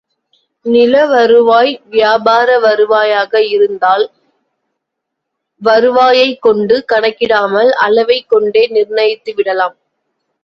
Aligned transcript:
நிலவருவாய், 0.65 1.73
வியாபார 1.89 2.47
வருவாயாக 2.59 3.41
இருந்தால் 3.47 4.05
வருவாயைக் 5.61 6.41
கொண்டு 6.41 6.85
கணக்கிடாமல் 6.91 7.71
அளவைக் 7.81 8.29
கொண்டே 8.29 8.67
நிர்ணயித்து 8.67 9.33
விடலாம். 9.33 9.77